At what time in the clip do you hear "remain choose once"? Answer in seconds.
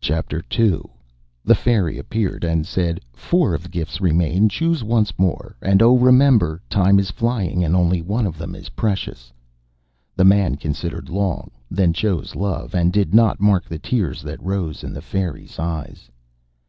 4.00-5.16